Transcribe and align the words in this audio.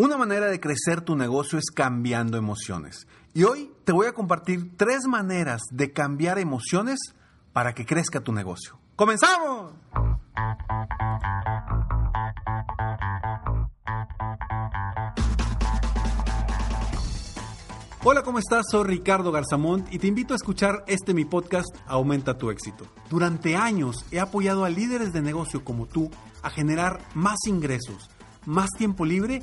Una 0.00 0.16
manera 0.16 0.46
de 0.46 0.60
crecer 0.60 1.00
tu 1.00 1.16
negocio 1.16 1.58
es 1.58 1.72
cambiando 1.74 2.38
emociones. 2.38 3.08
Y 3.34 3.42
hoy 3.42 3.72
te 3.82 3.90
voy 3.90 4.06
a 4.06 4.12
compartir 4.12 4.76
tres 4.76 5.08
maneras 5.08 5.60
de 5.72 5.92
cambiar 5.92 6.38
emociones 6.38 7.00
para 7.52 7.74
que 7.74 7.84
crezca 7.84 8.20
tu 8.20 8.30
negocio. 8.30 8.78
¡Comenzamos! 8.94 9.72
Hola, 18.04 18.22
¿cómo 18.22 18.38
estás? 18.38 18.66
Soy 18.70 18.86
Ricardo 18.86 19.32
Garzamont 19.32 19.92
y 19.92 19.98
te 19.98 20.06
invito 20.06 20.32
a 20.32 20.36
escuchar 20.36 20.84
este 20.86 21.12
mi 21.12 21.24
podcast 21.24 21.74
Aumenta 21.88 22.38
tu 22.38 22.52
éxito. 22.52 22.86
Durante 23.10 23.56
años 23.56 24.06
he 24.12 24.20
apoyado 24.20 24.64
a 24.64 24.70
líderes 24.70 25.12
de 25.12 25.22
negocio 25.22 25.64
como 25.64 25.86
tú 25.86 26.08
a 26.42 26.50
generar 26.50 27.00
más 27.14 27.38
ingresos, 27.48 28.08
más 28.46 28.70
tiempo 28.78 29.04
libre 29.04 29.42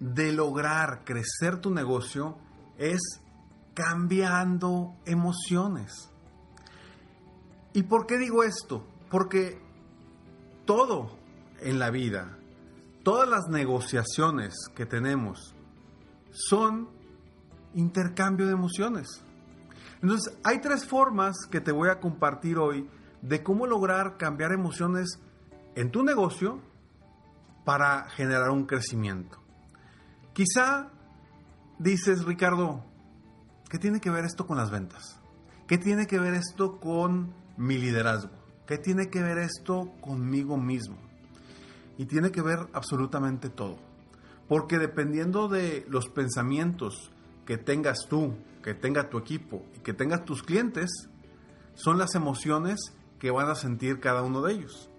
de 0.00 0.32
lograr 0.32 1.04
crecer 1.04 1.60
tu 1.60 1.70
negocio 1.70 2.36
es 2.78 3.00
cambiando 3.74 4.94
emociones. 5.04 6.10
¿Y 7.72 7.82
por 7.84 8.06
qué 8.06 8.18
digo 8.18 8.44
esto? 8.44 8.86
Porque 9.10 9.60
todo 10.64 11.18
en 11.60 11.78
la 11.78 11.90
vida, 11.90 12.38
todas 13.02 13.28
las 13.28 13.48
negociaciones 13.48 14.54
que 14.74 14.86
tenemos 14.86 15.54
son 16.30 16.88
intercambio 17.74 18.46
de 18.46 18.52
emociones. 18.52 19.24
Entonces, 20.02 20.36
hay 20.44 20.60
tres 20.60 20.86
formas 20.86 21.34
que 21.50 21.60
te 21.60 21.72
voy 21.72 21.88
a 21.88 21.98
compartir 21.98 22.58
hoy 22.58 22.88
de 23.22 23.42
cómo 23.42 23.66
lograr 23.66 24.16
cambiar 24.18 24.52
emociones 24.52 25.18
en 25.74 25.90
tu 25.90 26.02
negocio 26.02 26.60
para 27.64 28.08
generar 28.10 28.50
un 28.50 28.66
crecimiento. 28.66 29.43
Quizá 30.34 30.90
dices, 31.78 32.24
Ricardo, 32.24 32.84
¿qué 33.70 33.78
tiene 33.78 34.00
que 34.00 34.10
ver 34.10 34.24
esto 34.24 34.48
con 34.48 34.56
las 34.56 34.68
ventas? 34.68 35.20
¿Qué 35.68 35.78
tiene 35.78 36.08
que 36.08 36.18
ver 36.18 36.34
esto 36.34 36.80
con 36.80 37.32
mi 37.56 37.78
liderazgo? 37.78 38.32
¿Qué 38.66 38.76
tiene 38.76 39.10
que 39.10 39.22
ver 39.22 39.38
esto 39.38 39.92
conmigo 40.00 40.56
mismo? 40.56 40.98
Y 41.98 42.06
tiene 42.06 42.32
que 42.32 42.42
ver 42.42 42.58
absolutamente 42.72 43.48
todo. 43.48 43.78
Porque 44.48 44.80
dependiendo 44.80 45.46
de 45.46 45.86
los 45.88 46.08
pensamientos 46.08 47.12
que 47.46 47.56
tengas 47.56 48.08
tú, 48.08 48.34
que 48.60 48.74
tenga 48.74 49.08
tu 49.10 49.18
equipo 49.18 49.64
y 49.76 49.78
que 49.82 49.92
tengas 49.92 50.24
tus 50.24 50.42
clientes, 50.42 50.90
son 51.74 51.96
las 51.96 52.16
emociones 52.16 52.92
que 53.20 53.30
van 53.30 53.48
a 53.50 53.54
sentir 53.54 54.00
cada 54.00 54.22
uno 54.22 54.42
de 54.42 54.54
ellos. 54.54 54.90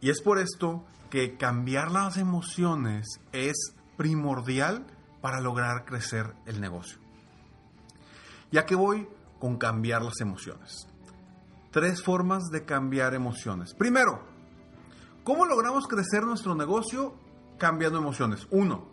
Y 0.00 0.10
es 0.10 0.22
por 0.22 0.38
esto 0.38 0.84
que 1.10 1.36
cambiar 1.36 1.90
las 1.90 2.16
emociones 2.16 3.20
es 3.32 3.74
primordial 4.02 4.84
para 5.20 5.40
lograr 5.40 5.84
crecer 5.84 6.34
el 6.46 6.60
negocio. 6.60 6.98
Ya 8.50 8.66
que 8.66 8.74
voy 8.74 9.06
con 9.38 9.58
cambiar 9.58 10.02
las 10.02 10.20
emociones. 10.20 10.88
Tres 11.70 12.02
formas 12.02 12.50
de 12.50 12.64
cambiar 12.64 13.14
emociones. 13.14 13.74
Primero, 13.74 14.24
¿cómo 15.22 15.46
logramos 15.46 15.86
crecer 15.86 16.24
nuestro 16.24 16.56
negocio 16.56 17.14
cambiando 17.58 18.00
emociones? 18.00 18.48
Uno, 18.50 18.88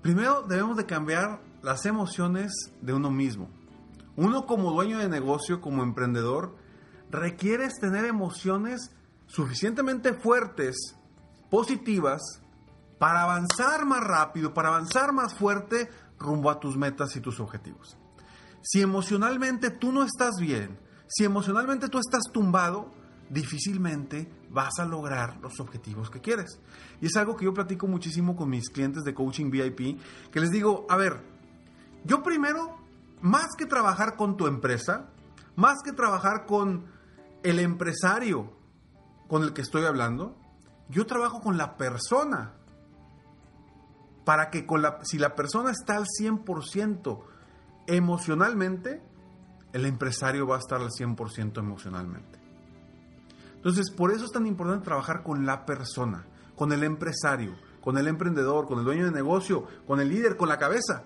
primero 0.00 0.42
debemos 0.42 0.76
de 0.76 0.86
cambiar 0.86 1.40
las 1.60 1.86
emociones 1.86 2.52
de 2.80 2.92
uno 2.92 3.10
mismo. 3.10 3.50
Uno 4.14 4.46
como 4.46 4.70
dueño 4.70 4.98
de 4.98 5.08
negocio, 5.08 5.60
como 5.60 5.82
emprendedor, 5.82 6.54
requieres 7.10 7.80
tener 7.80 8.04
emociones 8.04 8.92
suficientemente 9.26 10.14
fuertes, 10.14 10.94
positivas, 11.50 12.22
para 12.98 13.22
avanzar 13.22 13.84
más 13.86 14.02
rápido, 14.02 14.52
para 14.52 14.68
avanzar 14.68 15.12
más 15.12 15.34
fuerte 15.34 15.88
rumbo 16.18 16.50
a 16.50 16.58
tus 16.58 16.76
metas 16.76 17.14
y 17.16 17.20
tus 17.20 17.40
objetivos. 17.40 17.96
Si 18.62 18.82
emocionalmente 18.82 19.70
tú 19.70 19.92
no 19.92 20.02
estás 20.02 20.36
bien, 20.40 20.78
si 21.06 21.24
emocionalmente 21.24 21.88
tú 21.88 21.98
estás 21.98 22.24
tumbado, 22.32 22.90
difícilmente 23.30 24.30
vas 24.50 24.78
a 24.78 24.84
lograr 24.84 25.38
los 25.40 25.60
objetivos 25.60 26.10
que 26.10 26.20
quieres. 26.20 26.60
Y 27.00 27.06
es 27.06 27.16
algo 27.16 27.36
que 27.36 27.44
yo 27.44 27.54
platico 27.54 27.86
muchísimo 27.86 28.36
con 28.36 28.50
mis 28.50 28.68
clientes 28.70 29.04
de 29.04 29.14
coaching 29.14 29.50
VIP, 29.50 30.00
que 30.30 30.40
les 30.40 30.50
digo, 30.50 30.86
a 30.88 30.96
ver, 30.96 31.22
yo 32.04 32.22
primero, 32.22 32.76
más 33.20 33.54
que 33.56 33.66
trabajar 33.66 34.16
con 34.16 34.36
tu 34.36 34.46
empresa, 34.46 35.10
más 35.56 35.78
que 35.84 35.92
trabajar 35.92 36.46
con 36.46 36.86
el 37.42 37.58
empresario 37.58 38.52
con 39.28 39.42
el 39.42 39.52
que 39.52 39.62
estoy 39.62 39.84
hablando, 39.84 40.36
yo 40.88 41.06
trabajo 41.06 41.40
con 41.40 41.58
la 41.58 41.76
persona 41.76 42.57
para 44.28 44.50
que 44.50 44.66
si 45.04 45.16
la 45.16 45.34
persona 45.34 45.70
está 45.70 45.96
al 45.96 46.04
100% 46.04 47.24
emocionalmente, 47.86 49.02
el 49.72 49.86
empresario 49.86 50.46
va 50.46 50.56
a 50.56 50.58
estar 50.58 50.82
al 50.82 50.90
100% 50.90 51.56
emocionalmente. 51.56 52.38
Entonces, 53.54 53.90
por 53.90 54.12
eso 54.12 54.26
es 54.26 54.30
tan 54.30 54.46
importante 54.46 54.84
trabajar 54.84 55.22
con 55.22 55.46
la 55.46 55.64
persona, 55.64 56.26
con 56.56 56.72
el 56.72 56.84
empresario, 56.84 57.56
con 57.80 57.96
el 57.96 58.06
emprendedor, 58.06 58.66
con 58.66 58.80
el 58.80 58.84
dueño 58.84 59.06
de 59.06 59.12
negocio, 59.12 59.66
con 59.86 59.98
el 59.98 60.10
líder, 60.10 60.36
con 60.36 60.50
la 60.50 60.58
cabeza. 60.58 61.04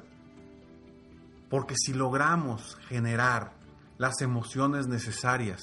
Porque 1.48 1.76
si 1.76 1.92
logramos 1.92 2.76
generar 2.88 3.52
las 3.98 4.20
emociones 4.20 4.88
necesarias 4.88 5.60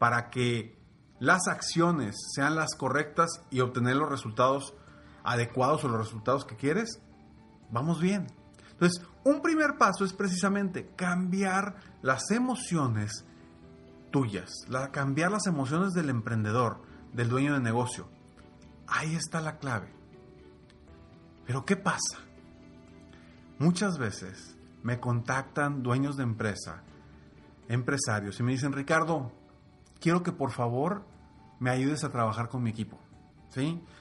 para 0.00 0.30
que 0.30 0.76
las 1.20 1.46
acciones 1.46 2.16
sean 2.34 2.56
las 2.56 2.74
correctas 2.74 3.44
y 3.50 3.60
obtener 3.60 3.94
los 3.94 4.10
resultados 4.10 4.74
adecuados 5.28 5.84
o 5.84 5.88
los 5.88 5.98
resultados 5.98 6.44
que 6.46 6.56
quieres, 6.56 7.00
vamos 7.70 8.00
bien. 8.00 8.26
Entonces, 8.70 9.04
un 9.24 9.42
primer 9.42 9.76
paso 9.76 10.04
es 10.04 10.14
precisamente 10.14 10.90
cambiar 10.96 11.76
las 12.00 12.30
emociones 12.30 13.26
tuyas, 14.10 14.50
la, 14.68 14.90
cambiar 14.90 15.30
las 15.30 15.46
emociones 15.46 15.92
del 15.92 16.08
emprendedor, 16.08 16.80
del 17.12 17.28
dueño 17.28 17.52
de 17.52 17.60
negocio. 17.60 18.08
Ahí 18.86 19.14
está 19.14 19.42
la 19.42 19.58
clave. 19.58 19.92
Pero 21.44 21.64
¿qué 21.66 21.76
pasa? 21.76 22.18
Muchas 23.58 23.98
veces 23.98 24.56
me 24.82 24.98
contactan 24.98 25.82
dueños 25.82 26.16
de 26.16 26.22
empresa, 26.22 26.84
empresarios, 27.68 28.40
y 28.40 28.42
me 28.44 28.52
dicen, 28.52 28.72
Ricardo, 28.72 29.32
quiero 30.00 30.22
que 30.22 30.32
por 30.32 30.52
favor 30.52 31.04
me 31.58 31.70
ayudes 31.70 32.04
a 32.04 32.10
trabajar 32.10 32.48
con 32.48 32.62
mi 32.62 32.70
equipo. 32.70 32.97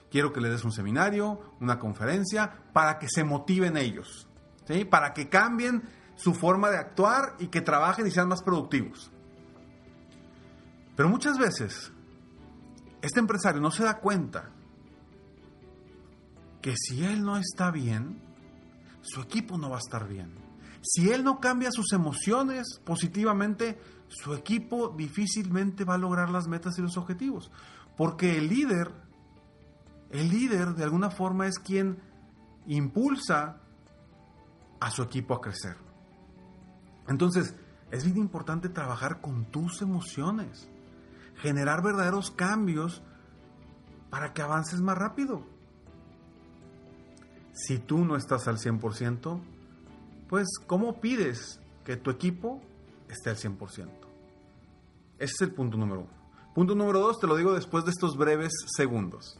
Quiero 0.10 0.32
que 0.32 0.42
le 0.42 0.50
des 0.50 0.64
un 0.64 0.72
seminario, 0.72 1.56
una 1.60 1.80
conferencia, 1.80 2.64
para 2.74 2.98
que 3.00 3.08
se 3.10 3.24
motiven 3.24 3.78
ellos. 3.78 4.28
¿sí? 4.68 4.86
Para 4.86 5.14
que 5.14 5.30
cambien 5.30 5.84
su 6.16 6.34
forma 6.34 6.70
de 6.70 6.78
actuar 6.78 7.36
y 7.40 7.48
que 7.48 7.62
trabajen 7.62 8.08
y 8.08 8.12
sean 8.12 8.28
más 8.28 8.42
productivos. 8.42 9.12
Pero 10.96 11.10
muchas 11.10 11.38
veces 11.38 11.92
este 13.02 13.20
empresario 13.20 13.62
no 13.62 13.72
se 13.72 13.84
da 13.84 14.00
cuenta 14.00 14.50
que 16.62 16.74
si 16.76 17.06
él 17.06 17.24
no 17.24 17.38
está 17.38 17.72
bien, 17.72 18.20
su 19.02 19.22
equipo 19.22 19.58
no 19.58 19.70
va 19.70 19.78
a 19.78 19.80
estar 19.80 20.08
bien. 20.08 20.34
Si 20.82 21.12
él 21.12 21.24
no 21.24 21.40
cambia 21.40 21.72
sus 21.72 21.94
emociones 21.94 22.80
positivamente, 22.84 23.80
su 24.08 24.34
equipo 24.34 24.90
difícilmente 24.90 25.84
va 25.84 25.96
a 25.96 26.00
lograr 26.00 26.30
las 26.30 26.48
metas 26.48 26.78
y 26.78 26.82
los 26.82 26.98
objetivos. 26.98 27.52
Porque 27.96 28.38
el 28.38 28.48
líder, 28.48 28.92
el 30.12 30.30
líder 30.30 30.76
de 30.76 30.84
alguna 30.84 31.10
forma 31.10 31.48
es 31.48 31.60
quien 31.60 32.00
impulsa 32.66 33.62
a 34.80 34.92
su 34.92 35.04
equipo 35.04 35.34
a 35.34 35.42
crecer. 35.42 35.78
Entonces, 37.08 37.56
es 37.92 38.04
bien 38.04 38.18
importante 38.18 38.70
trabajar 38.70 39.22
con 39.22 39.46
tus 39.46 39.82
emociones, 39.82 40.70
generar 41.36 41.82
verdaderos 41.82 42.32
cambios 42.32 43.02
para 44.10 44.34
que 44.34 44.42
avances 44.42 44.82
más 44.82 44.98
rápido. 44.98 45.44
Si 47.54 47.80
tú 47.80 48.06
no 48.06 48.16
estás 48.16 48.48
al 48.48 48.58
100%, 48.58 49.42
pues 50.28 50.48
¿cómo 50.68 51.00
pides 51.00 51.60
que 51.84 51.98
tu 51.98 52.12
equipo 52.12 52.62
esté 53.10 53.30
al 53.30 53.38
100%? 53.38 53.90
Ese 55.20 55.34
es 55.34 55.42
el 55.42 55.54
punto 55.54 55.78
número 55.78 56.02
uno. 56.02 56.18
Punto 56.54 56.76
número 56.76 57.00
dos, 57.00 57.20
te 57.20 57.28
lo 57.28 57.36
digo 57.36 57.54
después 57.54 57.86
de 57.86 57.92
estos 57.92 58.18
breves 58.18 58.52
segundos. 58.76 59.40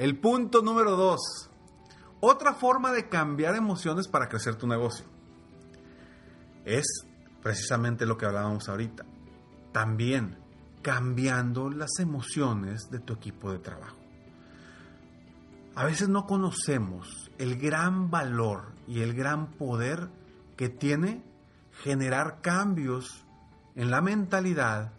El 0.00 0.16
punto 0.16 0.62
número 0.62 0.96
dos. 0.96 1.50
Otra 2.20 2.54
forma 2.54 2.90
de 2.90 3.10
cambiar 3.10 3.54
emociones 3.54 4.08
para 4.08 4.30
crecer 4.30 4.56
tu 4.56 4.66
negocio. 4.66 5.04
Es 6.64 6.86
precisamente 7.42 8.06
lo 8.06 8.16
que 8.16 8.24
hablábamos 8.24 8.66
ahorita. 8.70 9.04
También 9.72 10.38
cambiando 10.80 11.68
las 11.68 11.98
emociones 11.98 12.90
de 12.90 13.00
tu 13.00 13.12
equipo 13.12 13.52
de 13.52 13.58
trabajo. 13.58 13.98
A 15.74 15.84
veces 15.84 16.08
no 16.08 16.24
conocemos 16.24 17.30
el 17.36 17.58
gran 17.58 18.10
valor 18.10 18.72
y 18.88 19.02
el 19.02 19.12
gran 19.12 19.50
poder 19.50 20.08
que 20.56 20.70
tiene 20.70 21.22
generar 21.82 22.40
cambios 22.40 23.26
en 23.74 23.90
la 23.90 24.00
mentalidad, 24.00 24.94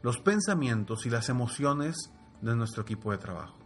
los 0.00 0.16
pensamientos 0.16 1.04
y 1.04 1.10
las 1.10 1.28
emociones 1.28 2.10
de 2.40 2.56
nuestro 2.56 2.84
equipo 2.84 3.12
de 3.12 3.18
trabajo. 3.18 3.57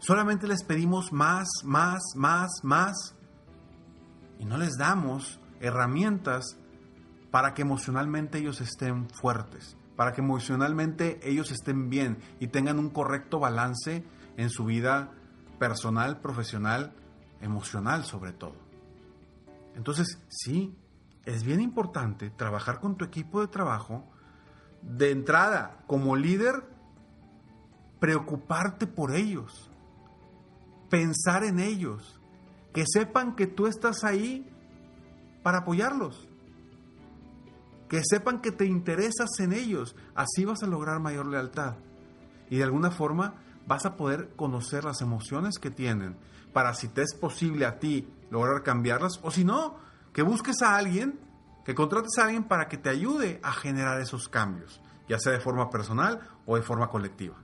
Solamente 0.00 0.48
les 0.48 0.64
pedimos 0.64 1.12
más, 1.12 1.46
más, 1.62 2.00
más, 2.16 2.50
más. 2.62 3.14
Y 4.38 4.46
no 4.46 4.56
les 4.56 4.78
damos 4.78 5.38
herramientas 5.60 6.56
para 7.30 7.52
que 7.52 7.62
emocionalmente 7.62 8.38
ellos 8.38 8.62
estén 8.62 9.10
fuertes, 9.10 9.76
para 9.96 10.14
que 10.14 10.22
emocionalmente 10.22 11.20
ellos 11.22 11.50
estén 11.50 11.90
bien 11.90 12.16
y 12.40 12.46
tengan 12.46 12.78
un 12.78 12.88
correcto 12.88 13.40
balance 13.40 14.02
en 14.38 14.48
su 14.48 14.64
vida 14.64 15.12
personal, 15.58 16.18
profesional, 16.20 16.94
emocional 17.42 18.04
sobre 18.04 18.32
todo. 18.32 18.56
Entonces, 19.76 20.18
sí, 20.28 20.74
es 21.26 21.44
bien 21.44 21.60
importante 21.60 22.30
trabajar 22.30 22.80
con 22.80 22.96
tu 22.96 23.04
equipo 23.04 23.42
de 23.42 23.48
trabajo. 23.48 24.10
De 24.80 25.10
entrada, 25.10 25.84
como 25.86 26.16
líder, 26.16 26.64
preocuparte 27.98 28.86
por 28.86 29.14
ellos 29.14 29.69
pensar 30.90 31.44
en 31.44 31.60
ellos, 31.60 32.20
que 32.74 32.84
sepan 32.86 33.34
que 33.34 33.46
tú 33.46 33.66
estás 33.66 34.04
ahí 34.04 34.46
para 35.42 35.58
apoyarlos, 35.58 36.28
que 37.88 38.02
sepan 38.04 38.40
que 38.40 38.52
te 38.52 38.66
interesas 38.66 39.30
en 39.38 39.52
ellos, 39.52 39.96
así 40.14 40.44
vas 40.44 40.62
a 40.62 40.66
lograr 40.66 41.00
mayor 41.00 41.26
lealtad 41.26 41.76
y 42.50 42.58
de 42.58 42.64
alguna 42.64 42.90
forma 42.90 43.34
vas 43.66 43.86
a 43.86 43.96
poder 43.96 44.34
conocer 44.36 44.84
las 44.84 45.00
emociones 45.00 45.58
que 45.58 45.70
tienen 45.70 46.16
para 46.52 46.74
si 46.74 46.88
te 46.88 47.02
es 47.02 47.14
posible 47.14 47.64
a 47.64 47.78
ti 47.78 48.08
lograr 48.30 48.62
cambiarlas 48.62 49.20
o 49.22 49.30
si 49.30 49.44
no, 49.44 49.76
que 50.12 50.22
busques 50.22 50.62
a 50.62 50.76
alguien, 50.76 51.18
que 51.64 51.74
contrates 51.74 52.18
a 52.18 52.24
alguien 52.24 52.44
para 52.44 52.68
que 52.68 52.76
te 52.76 52.90
ayude 52.90 53.40
a 53.42 53.52
generar 53.52 54.00
esos 54.00 54.28
cambios, 54.28 54.80
ya 55.08 55.18
sea 55.18 55.32
de 55.32 55.40
forma 55.40 55.70
personal 55.70 56.20
o 56.46 56.56
de 56.56 56.62
forma 56.62 56.88
colectiva. 56.88 57.36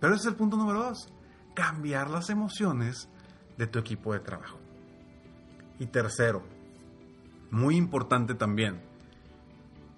Pero 0.00 0.14
ese 0.14 0.22
es 0.22 0.32
el 0.32 0.36
punto 0.36 0.56
número 0.56 0.82
dos 0.82 1.12
cambiar 1.58 2.08
las 2.08 2.30
emociones 2.30 3.08
de 3.56 3.66
tu 3.66 3.80
equipo 3.80 4.12
de 4.12 4.20
trabajo. 4.20 4.60
Y 5.80 5.86
tercero, 5.86 6.44
muy 7.50 7.74
importante 7.74 8.34
también. 8.34 8.80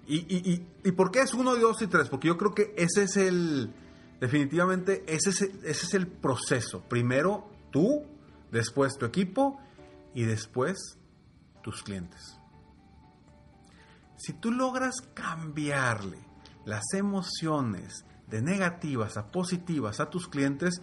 ¿Y, 0.07 0.65
y, 0.83 0.91
por 0.93 1.11
qué 1.11 1.21
es 1.21 1.35
uno, 1.35 1.55
dos 1.55 1.79
y 1.83 1.87
tres? 1.87 2.09
Porque 2.09 2.29
yo 2.29 2.37
creo 2.37 2.55
que 2.55 2.73
ese 2.75 3.03
es 3.03 3.15
el, 3.15 3.71
definitivamente, 4.19 5.03
ese 5.05 5.29
es, 5.29 5.41
ese 5.41 5.85
es 5.85 5.93
el 5.93 6.07
proceso. 6.07 6.81
Primero 6.89 7.47
tú, 7.69 8.05
después 8.51 8.97
tu 8.97 9.05
equipo 9.05 9.61
y 10.15 10.23
después 10.23 10.97
tus 11.61 11.83
clientes. 11.83 12.39
Si 14.17 14.33
tú 14.33 14.51
logras 14.51 14.95
cambiarle 15.13 16.17
las 16.65 16.83
emociones 16.95 18.03
de 18.27 18.41
negativas 18.41 19.15
a 19.17 19.27
positivas 19.27 19.99
a 19.99 20.09
tus 20.09 20.27
clientes 20.27 20.81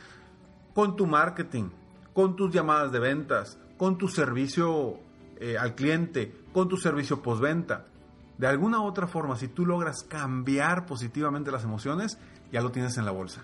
con 0.78 0.94
tu 0.94 1.08
marketing, 1.08 1.70
con 2.14 2.36
tus 2.36 2.54
llamadas 2.54 2.92
de 2.92 3.00
ventas, 3.00 3.58
con 3.76 3.98
tu 3.98 4.06
servicio 4.06 5.00
eh, 5.40 5.58
al 5.58 5.74
cliente, 5.74 6.44
con 6.52 6.68
tu 6.68 6.76
servicio 6.76 7.20
postventa. 7.20 7.86
De 8.36 8.46
alguna 8.46 8.78
u 8.78 8.84
otra 8.84 9.08
forma, 9.08 9.34
si 9.34 9.48
tú 9.48 9.66
logras 9.66 10.04
cambiar 10.08 10.86
positivamente 10.86 11.50
las 11.50 11.64
emociones, 11.64 12.16
ya 12.52 12.60
lo 12.60 12.70
tienes 12.70 12.96
en 12.96 13.06
la 13.06 13.10
bolsa. 13.10 13.42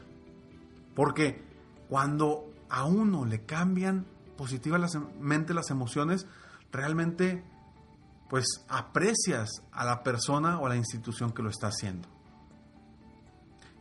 Porque 0.95 1.43
cuando 1.89 2.53
a 2.71 2.85
uno 2.85 3.25
le 3.25 3.45
cambian 3.45 4.07
positivamente 4.37 5.55
las 5.55 5.71
emociones, 5.73 6.29
realmente 6.71 7.43
pues 8.31 8.65
aprecias 8.69 9.51
a 9.73 9.85
la 9.85 10.05
persona 10.05 10.61
o 10.61 10.67
a 10.67 10.69
la 10.69 10.77
institución 10.77 11.33
que 11.33 11.43
lo 11.43 11.51
está 11.51 11.67
haciendo. 11.67 12.09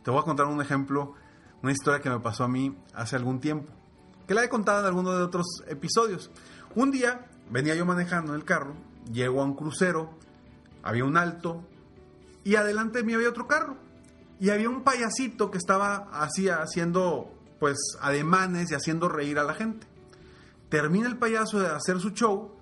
Te 0.02 0.10
voy 0.10 0.18
a 0.18 0.24
contar 0.24 0.46
un 0.46 0.60
ejemplo, 0.60 1.14
una 1.64 1.72
historia 1.72 2.02
que 2.02 2.10
me 2.10 2.20
pasó 2.20 2.44
a 2.44 2.48
mí 2.48 2.76
hace 2.92 3.16
algún 3.16 3.40
tiempo, 3.40 3.72
que 4.28 4.34
la 4.34 4.44
he 4.44 4.50
contado 4.50 4.80
en 4.80 4.86
alguno 4.86 5.12
de 5.12 5.22
otros 5.22 5.46
episodios. 5.66 6.30
Un 6.74 6.90
día 6.90 7.24
venía 7.50 7.74
yo 7.74 7.86
manejando 7.86 8.34
el 8.34 8.44
carro, 8.44 8.74
llego 9.10 9.40
a 9.40 9.46
un 9.46 9.54
crucero, 9.54 10.10
había 10.82 11.06
un 11.06 11.16
alto 11.16 11.66
y 12.44 12.56
adelante 12.56 12.98
de 12.98 13.04
mí 13.04 13.14
había 13.14 13.30
otro 13.30 13.46
carro. 13.46 13.78
Y 14.38 14.50
había 14.50 14.68
un 14.68 14.82
payasito 14.82 15.50
que 15.50 15.56
estaba 15.56 16.10
así 16.12 16.50
haciendo 16.50 17.32
pues 17.58 17.78
ademanes 18.02 18.70
y 18.70 18.74
haciendo 18.74 19.08
reír 19.08 19.38
a 19.38 19.44
la 19.44 19.54
gente. 19.54 19.86
Termina 20.68 21.08
el 21.08 21.16
payaso 21.16 21.60
de 21.60 21.68
hacer 21.68 21.98
su 21.98 22.10
show, 22.10 22.58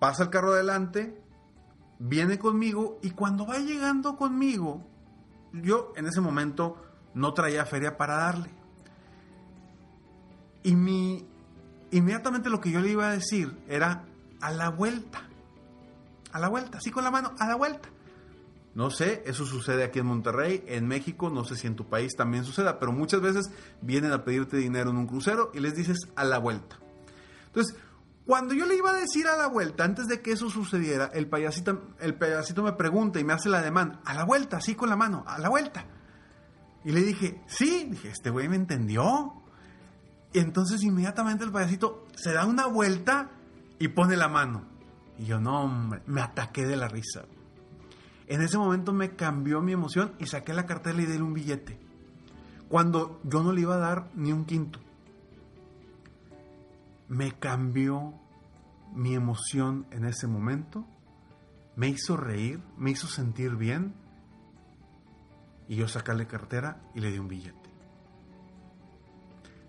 pasa 0.00 0.22
el 0.22 0.30
carro 0.30 0.54
adelante, 0.54 1.20
viene 1.98 2.38
conmigo 2.38 2.98
y 3.02 3.10
cuando 3.10 3.46
va 3.46 3.58
llegando 3.58 4.16
conmigo, 4.16 4.82
yo 5.52 5.92
en 5.96 6.06
ese 6.06 6.22
momento 6.22 6.80
no 7.14 7.32
traía 7.32 7.64
feria 7.64 7.96
para 7.96 8.16
darle. 8.16 8.50
Y 10.62 10.74
mi, 10.76 11.26
inmediatamente 11.90 12.50
lo 12.50 12.60
que 12.60 12.70
yo 12.70 12.80
le 12.80 12.90
iba 12.90 13.08
a 13.08 13.12
decir 13.12 13.56
era 13.68 14.04
a 14.40 14.50
la 14.50 14.70
vuelta. 14.70 15.28
A 16.32 16.40
la 16.40 16.48
vuelta, 16.48 16.78
así 16.78 16.90
con 16.90 17.04
la 17.04 17.10
mano, 17.10 17.32
a 17.38 17.46
la 17.46 17.54
vuelta. 17.54 17.88
No 18.74 18.90
sé, 18.90 19.22
eso 19.24 19.46
sucede 19.46 19.84
aquí 19.84 20.00
en 20.00 20.06
Monterrey, 20.06 20.64
en 20.66 20.88
México, 20.88 21.30
no 21.30 21.44
sé 21.44 21.54
si 21.54 21.68
en 21.68 21.76
tu 21.76 21.88
país 21.88 22.16
también 22.16 22.44
suceda, 22.44 22.80
pero 22.80 22.90
muchas 22.90 23.20
veces 23.20 23.50
vienen 23.80 24.10
a 24.10 24.24
pedirte 24.24 24.56
dinero 24.56 24.90
en 24.90 24.96
un 24.96 25.06
crucero 25.06 25.52
y 25.54 25.60
les 25.60 25.76
dices 25.76 26.08
a 26.16 26.24
la 26.24 26.38
vuelta. 26.38 26.80
Entonces, 27.46 27.76
cuando 28.26 28.52
yo 28.52 28.66
le 28.66 28.74
iba 28.74 28.90
a 28.90 28.94
decir 28.94 29.28
a 29.28 29.36
la 29.36 29.46
vuelta, 29.46 29.84
antes 29.84 30.08
de 30.08 30.22
que 30.22 30.32
eso 30.32 30.50
sucediera, 30.50 31.10
el 31.14 31.28
payasito, 31.28 31.82
el 32.00 32.14
payasito 32.14 32.64
me 32.64 32.72
pregunta 32.72 33.20
y 33.20 33.24
me 33.24 33.32
hace 33.32 33.48
la 33.48 33.62
demanda, 33.62 34.00
a 34.04 34.14
la 34.14 34.24
vuelta, 34.24 34.56
así 34.56 34.74
con 34.74 34.88
la 34.88 34.96
mano, 34.96 35.22
a 35.26 35.38
la 35.38 35.50
vuelta. 35.50 35.86
Y 36.84 36.92
le 36.92 37.00
dije, 37.02 37.40
sí, 37.46 37.88
dije, 37.90 38.08
este 38.08 38.30
güey 38.30 38.48
me 38.48 38.56
entendió. 38.56 39.32
Y 40.32 40.38
entonces 40.38 40.82
inmediatamente 40.82 41.44
el 41.44 41.52
payasito 41.52 42.06
se 42.14 42.32
da 42.32 42.44
una 42.46 42.66
vuelta 42.66 43.30
y 43.78 43.88
pone 43.88 44.16
la 44.16 44.28
mano. 44.28 44.64
Y 45.18 45.26
yo, 45.26 45.40
no, 45.40 45.62
hombre, 45.62 46.02
me 46.06 46.20
ataqué 46.20 46.66
de 46.66 46.76
la 46.76 46.88
risa. 46.88 47.24
En 48.26 48.42
ese 48.42 48.58
momento 48.58 48.92
me 48.92 49.14
cambió 49.16 49.60
mi 49.60 49.72
emoción 49.72 50.12
y 50.18 50.26
saqué 50.26 50.52
la 50.52 50.66
cartera 50.66 51.00
y 51.00 51.06
di 51.06 51.18
un 51.18 51.34
billete. 51.34 51.78
Cuando 52.68 53.20
yo 53.24 53.42
no 53.42 53.52
le 53.52 53.60
iba 53.60 53.74
a 53.76 53.78
dar 53.78 54.10
ni 54.14 54.32
un 54.32 54.44
quinto 54.44 54.80
me 57.08 57.32
cambió 57.32 58.14
mi 58.94 59.14
emoción 59.14 59.86
en 59.90 60.04
ese 60.04 60.26
momento, 60.26 60.86
me 61.76 61.88
hizo 61.88 62.16
reír, 62.16 62.60
me 62.76 62.90
hizo 62.90 63.06
sentir 63.06 63.56
bien 63.56 63.94
y 65.68 65.76
yo 65.76 65.88
sacarle 65.88 66.26
cartera 66.26 66.80
y 66.94 67.00
le 67.00 67.10
di 67.10 67.18
un 67.18 67.28
billete. 67.28 67.70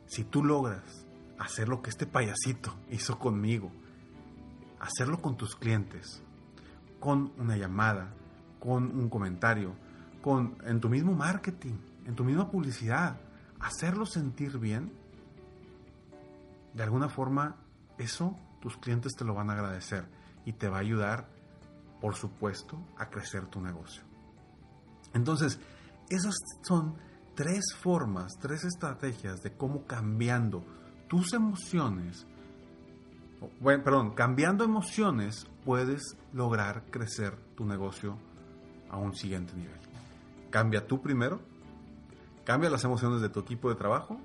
Si 0.08 0.24
tú 0.24 0.44
logras 0.44 1.06
hacer 1.40 1.68
lo 1.68 1.82
que 1.82 1.90
este 1.90 2.06
payasito 2.06 2.74
hizo 2.90 3.18
conmigo, 3.20 3.72
hacerlo 4.80 5.22
con 5.22 5.36
tus 5.36 5.56
clientes, 5.56 6.24
con 7.00 7.34
una 7.38 7.58
llamada, 7.58 8.14
con 8.60 8.98
un 8.98 9.10
comentario, 9.10 9.76
con 10.22 10.58
en 10.66 10.80
tu 10.80 10.90
mismo 10.90 11.14
marketing, 11.14 11.76
en 12.06 12.16
tu 12.16 12.24
misma 12.24 12.50
publicidad, 12.50 13.18
hacerlo 13.60 14.06
sentir 14.06 14.58
bien, 14.58 14.92
de 16.74 16.84
alguna 16.84 17.10
forma 17.10 17.56
eso 17.98 18.38
tus 18.60 18.78
clientes 18.78 19.16
te 19.16 19.24
lo 19.24 19.34
van 19.34 19.50
a 19.50 19.54
agradecer 19.54 20.06
y 20.46 20.54
te 20.54 20.68
va 20.68 20.78
a 20.78 20.82
ayudar, 20.82 21.28
por 22.02 22.16
supuesto, 22.16 22.80
a 22.98 23.10
crecer 23.10 23.46
tu 23.48 23.62
negocio. 23.62 24.04
Entonces, 25.14 25.60
esas 26.10 26.36
son 26.64 26.96
tres 27.36 27.64
formas, 27.82 28.34
tres 28.40 28.64
estrategias 28.64 29.42
de 29.44 29.56
cómo 29.56 29.86
cambiando 29.86 30.64
tus 31.08 31.34
emociones, 31.34 32.26
bueno, 33.60 33.84
perdón, 33.84 34.12
cambiando 34.12 34.64
emociones 34.64 35.48
puedes 35.64 36.18
lograr 36.34 36.84
crecer 36.90 37.38
tu 37.56 37.66
negocio 37.66 38.18
a 38.90 38.98
un 38.98 39.14
siguiente 39.16 39.54
nivel. 39.56 39.80
Cambia 40.50 40.88
tú 40.88 41.02
primero, 41.02 41.42
cambia 42.44 42.70
las 42.70 42.84
emociones 42.84 43.22
de 43.22 43.30
tu 43.30 43.42
equipo 43.42 43.70
de 43.70 43.76
trabajo 43.76 44.20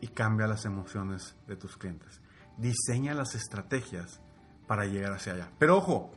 y 0.00 0.08
cambia 0.08 0.46
las 0.46 0.64
emociones 0.64 1.34
de 1.46 1.56
tus 1.56 1.76
clientes. 1.76 2.20
Diseña 2.58 3.14
las 3.14 3.34
estrategias 3.34 4.20
para 4.66 4.86
llegar 4.86 5.12
hacia 5.12 5.34
allá. 5.34 5.50
Pero 5.58 5.78
ojo, 5.78 6.10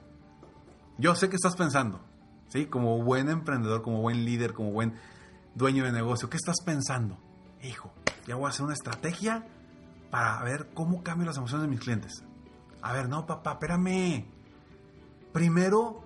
yo 0.98 1.15
sé 1.15 1.29
que 1.29 1.36
estás 1.36 1.55
pensando, 1.55 2.01
¿sí? 2.49 2.65
Como 2.65 3.01
buen 3.03 3.29
emprendedor, 3.29 3.81
como 3.81 4.01
buen 4.01 4.25
líder, 4.25 4.53
como 4.53 4.71
buen 4.71 4.95
dueño 5.55 5.85
de 5.85 5.91
negocio, 5.91 6.29
¿qué 6.29 6.37
estás 6.37 6.57
pensando? 6.65 7.17
Hijo, 7.63 7.91
ya 8.27 8.35
voy 8.35 8.45
a 8.45 8.49
hacer 8.49 8.65
una 8.65 8.73
estrategia 8.73 9.47
para 10.11 10.41
ver 10.43 10.69
cómo 10.73 11.03
cambio 11.03 11.25
las 11.25 11.37
emociones 11.37 11.63
de 11.63 11.69
mis 11.69 11.79
clientes. 11.79 12.23
A 12.81 12.93
ver, 12.93 13.09
no, 13.09 13.25
papá, 13.25 13.53
espérame. 13.53 14.25
Primero, 15.33 16.03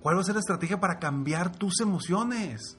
¿cuál 0.00 0.16
va 0.16 0.20
a 0.20 0.24
ser 0.24 0.34
la 0.34 0.40
estrategia 0.40 0.80
para 0.80 0.98
cambiar 0.98 1.52
tus 1.52 1.80
emociones? 1.80 2.78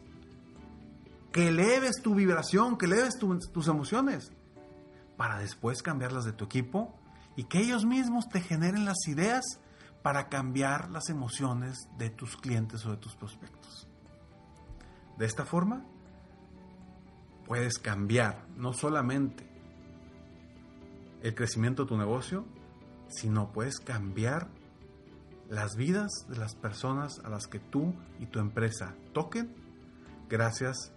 que 1.31 1.49
eleves 1.49 2.01
tu 2.01 2.15
vibración, 2.15 2.77
que 2.77 2.85
eleves 2.85 3.17
tus 3.17 3.67
emociones, 3.67 4.31
para 5.17 5.37
después 5.37 5.81
cambiarlas 5.81 6.25
de 6.25 6.33
tu 6.33 6.45
equipo 6.45 6.95
y 7.35 7.43
que 7.43 7.59
ellos 7.59 7.85
mismos 7.85 8.29
te 8.29 8.41
generen 8.41 8.85
las 8.85 9.07
ideas 9.07 9.43
para 10.01 10.29
cambiar 10.29 10.89
las 10.89 11.09
emociones 11.09 11.89
de 11.97 12.09
tus 12.09 12.37
clientes 12.37 12.85
o 12.85 12.91
de 12.91 12.97
tus 12.97 13.15
prospectos. 13.15 13.87
De 15.17 15.25
esta 15.25 15.45
forma, 15.45 15.85
puedes 17.45 17.79
cambiar 17.79 18.47
no 18.55 18.73
solamente 18.73 19.49
el 21.21 21.35
crecimiento 21.35 21.83
de 21.83 21.89
tu 21.89 21.97
negocio, 21.97 22.45
sino 23.09 23.51
puedes 23.51 23.79
cambiar 23.79 24.47
las 25.49 25.75
vidas 25.75 26.09
de 26.29 26.37
las 26.37 26.55
personas 26.55 27.19
a 27.25 27.29
las 27.29 27.47
que 27.47 27.59
tú 27.59 27.93
y 28.19 28.27
tu 28.27 28.39
empresa 28.39 28.95
toquen 29.13 29.53
gracias 30.29 30.93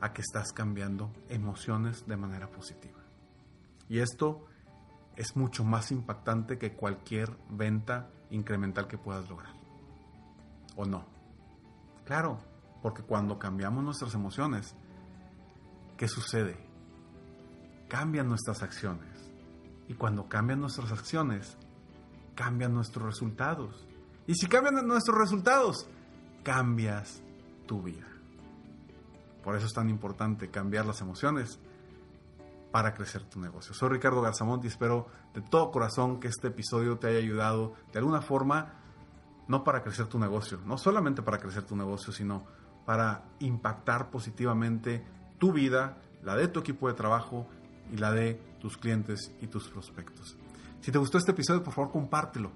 a 0.00 0.12
que 0.12 0.22
estás 0.22 0.52
cambiando 0.52 1.12
emociones 1.28 2.06
de 2.06 2.16
manera 2.16 2.48
positiva. 2.48 3.00
Y 3.88 3.98
esto 3.98 4.46
es 5.16 5.36
mucho 5.36 5.64
más 5.64 5.90
impactante 5.90 6.58
que 6.58 6.74
cualquier 6.74 7.36
venta 7.50 8.08
incremental 8.32 8.88
que 8.88 8.98
puedas 8.98 9.28
lograr. 9.28 9.52
¿O 10.76 10.84
no? 10.84 11.04
Claro, 12.04 12.38
porque 12.82 13.02
cuando 13.02 13.38
cambiamos 13.38 13.84
nuestras 13.84 14.14
emociones, 14.14 14.74
¿qué 15.96 16.08
sucede? 16.08 16.56
Cambian 17.88 18.28
nuestras 18.28 18.62
acciones. 18.62 19.30
Y 19.88 19.94
cuando 19.94 20.28
cambian 20.28 20.60
nuestras 20.60 20.90
acciones, 20.90 21.56
cambian 22.34 22.74
nuestros 22.74 23.06
resultados. 23.06 23.86
Y 24.26 24.34
si 24.34 24.46
cambian 24.46 24.86
nuestros 24.86 25.16
resultados, 25.18 25.86
cambias 26.42 27.22
tu 27.66 27.82
vida. 27.82 28.08
Por 29.42 29.56
eso 29.56 29.66
es 29.66 29.72
tan 29.72 29.90
importante 29.90 30.50
cambiar 30.50 30.86
las 30.86 31.00
emociones 31.00 31.58
para 32.72 32.94
crecer 32.94 33.22
tu 33.24 33.38
negocio. 33.38 33.74
Soy 33.74 33.90
Ricardo 33.90 34.22
Garzamont 34.22 34.64
y 34.64 34.68
espero 34.68 35.06
de 35.34 35.42
todo 35.42 35.70
corazón 35.70 36.18
que 36.18 36.28
este 36.28 36.48
episodio 36.48 36.98
te 36.98 37.06
haya 37.06 37.18
ayudado 37.18 37.74
de 37.92 37.98
alguna 37.98 38.22
forma, 38.22 38.72
no 39.46 39.62
para 39.62 39.82
crecer 39.82 40.06
tu 40.06 40.18
negocio, 40.18 40.58
no 40.64 40.78
solamente 40.78 41.22
para 41.22 41.38
crecer 41.38 41.64
tu 41.64 41.76
negocio, 41.76 42.12
sino 42.12 42.44
para 42.86 43.24
impactar 43.40 44.10
positivamente 44.10 45.04
tu 45.38 45.52
vida, 45.52 45.98
la 46.22 46.34
de 46.34 46.48
tu 46.48 46.60
equipo 46.60 46.88
de 46.88 46.94
trabajo 46.94 47.46
y 47.92 47.98
la 47.98 48.10
de 48.10 48.40
tus 48.58 48.78
clientes 48.78 49.32
y 49.40 49.48
tus 49.48 49.68
prospectos. 49.68 50.36
Si 50.80 50.90
te 50.90 50.98
gustó 50.98 51.18
este 51.18 51.32
episodio, 51.32 51.62
por 51.62 51.74
favor, 51.74 51.92
compártelo 51.92 52.50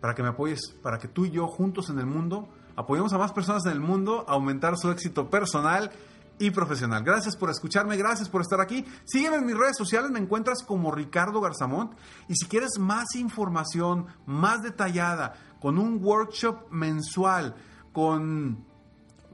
para 0.00 0.14
que 0.14 0.22
me 0.22 0.30
apoyes, 0.30 0.60
para 0.82 0.98
que 0.98 1.08
tú 1.08 1.26
y 1.26 1.30
yo 1.30 1.46
juntos 1.46 1.90
en 1.90 1.98
el 1.98 2.06
mundo 2.06 2.48
apoyemos 2.74 3.12
a 3.12 3.18
más 3.18 3.32
personas 3.32 3.66
en 3.66 3.72
el 3.72 3.80
mundo 3.80 4.24
a 4.26 4.32
aumentar 4.32 4.78
su 4.78 4.90
éxito 4.90 5.28
personal 5.28 5.92
y 6.38 6.50
profesional. 6.50 7.04
Gracias 7.04 7.36
por 7.36 7.50
escucharme, 7.50 7.96
gracias 7.96 8.28
por 8.28 8.40
estar 8.40 8.60
aquí. 8.60 8.84
Sígueme 9.04 9.36
en 9.36 9.46
mis 9.46 9.56
redes 9.56 9.76
sociales, 9.76 10.10
me 10.10 10.18
encuentras 10.18 10.62
como 10.62 10.90
Ricardo 10.90 11.40
Garzamont. 11.40 11.92
Y 12.28 12.34
si 12.34 12.46
quieres 12.46 12.78
más 12.78 13.14
información, 13.14 14.06
más 14.26 14.62
detallada, 14.62 15.34
con 15.60 15.78
un 15.78 16.02
workshop 16.02 16.70
mensual, 16.70 17.54
con 17.92 18.72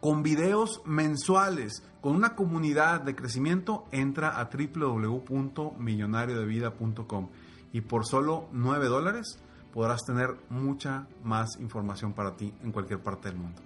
con 0.00 0.22
videos 0.22 0.82
mensuales, 0.84 1.82
con 2.00 2.14
una 2.14 2.36
comunidad 2.36 3.00
de 3.00 3.16
crecimiento, 3.16 3.86
entra 3.90 4.38
a 4.38 4.48
www.millonariodevida.com 4.48 7.28
y 7.72 7.80
por 7.80 8.06
solo 8.06 8.48
9 8.52 8.86
dólares 8.86 9.40
podrás 9.72 10.04
tener 10.04 10.36
mucha 10.50 11.08
más 11.22 11.58
información 11.60 12.12
para 12.12 12.36
ti 12.36 12.52
en 12.62 12.72
cualquier 12.72 13.00
parte 13.00 13.28
del 13.28 13.38
mundo. 13.38 13.62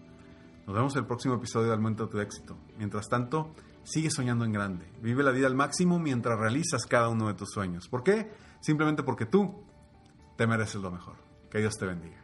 Nos 0.67 0.77
vemos 0.77 0.95
el 0.97 1.07
próximo 1.07 1.35
episodio 1.35 1.69
de 1.69 1.75
Aumenta 1.75 2.09
tu 2.09 2.21
éxito. 2.21 2.57
Mientras 2.79 3.09
tanto, 3.09 3.53
sigue 3.83 4.11
soñando 4.11 4.45
en 4.45 4.53
grande. 4.53 4.87
Vive 5.01 5.23
la 5.23 5.33
vida 5.33 5.49
al 5.49 5.57
máximo 5.57 5.99
mientras 5.99 6.39
realizas 6.39 6.87
cada 6.87 7.09
uno 7.09 7.27
de 7.27 7.35
tus 7.35 7.51
sueños. 7.51 7.89
¿Por 7.89 8.05
qué? 8.05 8.31
Simplemente 8.61 9.03
porque 9.03 9.27
tú 9.27 9.65
te 10.37 10.47
mereces 10.47 10.81
lo 10.81 10.91
mejor. 10.91 11.17
Que 11.51 11.59
Dios 11.59 11.75
te 11.77 11.87
bendiga. 11.87 12.23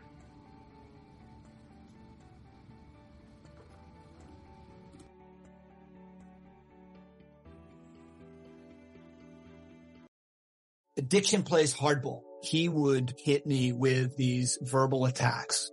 Addiction 10.97 11.43
plays 11.43 11.73
hardball. 11.75 12.25
He 12.43 12.69
would 12.69 13.15
hit 13.19 13.47
me 13.47 13.73
with 13.73 14.17
these 14.17 14.59
verbal 14.63 15.07
attacks. 15.07 15.73